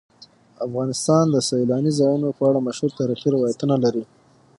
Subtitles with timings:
[0.65, 4.03] افغانستان د سیلانی ځایونه په اړه مشهور تاریخی روایتونه لري.